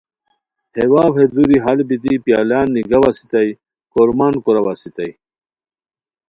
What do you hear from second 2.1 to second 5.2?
پیالان نیگاؤ اسیتائے کورمان کوراؤ اسیتائے